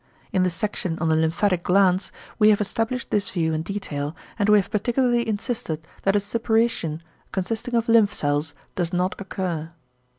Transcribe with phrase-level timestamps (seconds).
[0.33, 4.49] In the section on the lymphatic glands, we have established this view in detail, and
[4.49, 9.69] we have particularly insisted that a suppuration, consisting of lymph cells, does not occur.